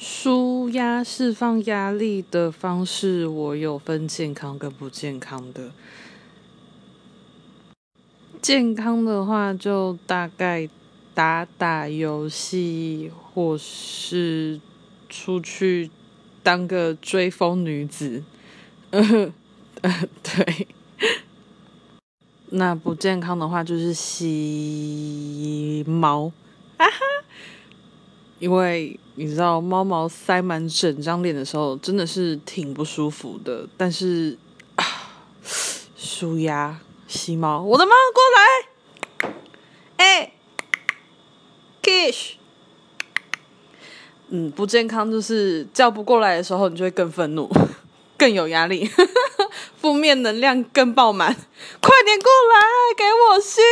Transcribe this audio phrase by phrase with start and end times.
[0.00, 5.72] 舒压释放压力的方式，我有分健康跟不健康的。
[8.40, 10.68] 健康的话，就大概
[11.12, 14.60] 打打游戏，或是
[15.08, 15.90] 出去
[16.44, 18.22] 当个追风女子。
[18.90, 19.32] 呃，
[20.22, 20.68] 对。
[22.50, 26.30] 那不健康的话，就是洗毛，
[28.38, 33.68] 因为你知道，猫毛塞满整张脸的时候，真的是挺不舒服的。
[33.76, 34.38] 但是
[34.76, 34.84] 啊，
[35.96, 36.80] 舒压。
[37.10, 39.38] 吸猫，我的猫过来！
[39.96, 40.34] 哎
[41.82, 42.32] ，Kish，
[44.28, 47.50] 嗯，不健康就是叫不过来的时候，你就会更愤怒，
[48.18, 48.90] 更有压力，
[49.80, 51.34] 负面能量更爆满，
[51.80, 53.62] 快点过来给我吸！